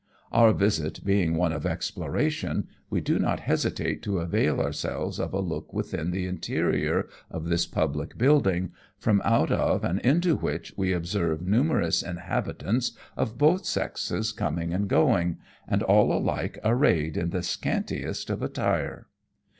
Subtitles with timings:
[0.31, 5.39] Our visit being one of exploration, we do not hesitate to avail ourselves of a
[5.39, 10.91] look within the interior of this public building, from out of and into which we
[10.91, 15.37] observe numerous inhabitants of both sexes coming and going,
[15.67, 19.05] and all alike arrayed in the scantiest of attire.